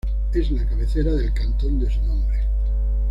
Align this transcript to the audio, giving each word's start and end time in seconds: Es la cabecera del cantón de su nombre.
Es 0.33 0.49
la 0.49 0.65
cabecera 0.65 1.13
del 1.13 1.31
cantón 1.31 1.79
de 1.79 1.87
su 1.91 2.01
nombre. 2.01 2.39